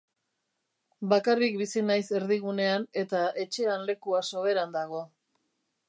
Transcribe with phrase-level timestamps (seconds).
[1.11, 5.05] Bakarrik bizi naiz erdigunean eta etxean lekua soberan dago.